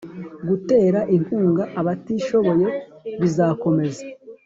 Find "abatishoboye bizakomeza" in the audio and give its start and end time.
1.79-4.03